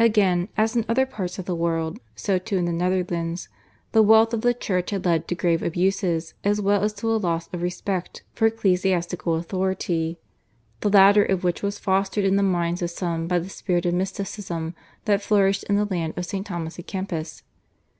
Again, 0.00 0.48
as 0.56 0.74
in 0.74 0.84
other 0.88 1.06
parts 1.06 1.38
of 1.38 1.44
the 1.44 1.54
world, 1.54 2.00
so 2.16 2.38
too 2.40 2.56
in 2.56 2.64
the 2.64 2.72
Netherlands 2.72 3.48
the 3.92 4.02
wealth 4.02 4.34
of 4.34 4.40
the 4.40 4.52
Church 4.52 4.90
had 4.90 5.04
led 5.04 5.28
to 5.28 5.36
grave 5.36 5.62
abuses 5.62 6.34
as 6.42 6.60
well 6.60 6.82
as 6.82 6.92
to 6.94 7.12
a 7.12 7.14
loss 7.14 7.48
of 7.52 7.62
respect 7.62 8.24
for 8.34 8.46
ecclesiastical 8.46 9.36
authority, 9.36 10.18
the 10.80 10.90
latter 10.90 11.22
of 11.24 11.44
which 11.44 11.62
was 11.62 11.78
fostered 11.78 12.24
in 12.24 12.34
the 12.34 12.42
minds 12.42 12.82
of 12.82 12.90
some 12.90 13.28
by 13.28 13.38
the 13.38 13.48
spirit 13.48 13.86
of 13.86 13.94
mysticism 13.94 14.74
that 15.04 15.22
flourished 15.22 15.62
in 15.62 15.76
the 15.76 15.84
land 15.84 16.14
of 16.16 16.26
St. 16.26 16.44
Thomas 16.44 16.76
a 16.76 16.82
Kempis. 16.82 17.44